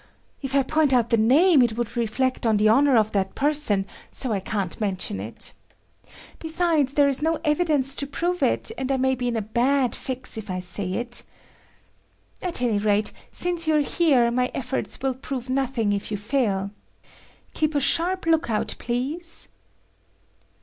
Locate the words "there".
6.95-7.07